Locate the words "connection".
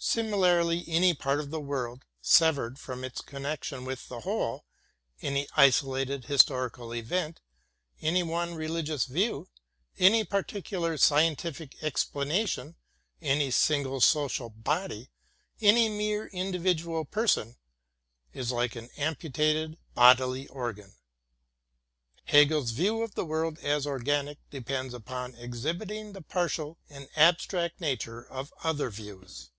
3.20-3.84